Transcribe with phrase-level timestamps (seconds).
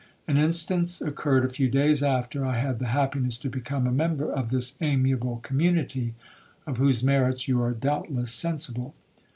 [0.27, 4.31] An instance occurred a few days after I had the happiness to become a member
[4.33, 6.15] of this amiable community,
[6.65, 8.95] of whose merits you are doubtless sensible.